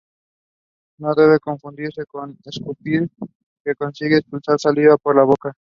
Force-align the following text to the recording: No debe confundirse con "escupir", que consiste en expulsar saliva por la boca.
No 0.97 1.13
debe 1.13 1.39
confundirse 1.39 2.07
con 2.07 2.35
"escupir", 2.45 3.07
que 3.63 3.75
consiste 3.75 4.07
en 4.15 4.19
expulsar 4.21 4.59
saliva 4.59 4.97
por 4.97 5.15
la 5.15 5.25
boca. 5.25 5.49